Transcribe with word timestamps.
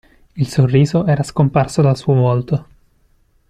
Il 0.35 0.47
sorriso 0.47 1.05
era 1.05 1.21
scomparso 1.21 1.83
dal 1.83 1.95
suo 1.95 2.15
volto. 2.15 2.65